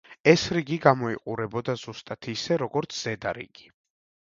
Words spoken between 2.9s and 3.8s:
ზედა რიგი.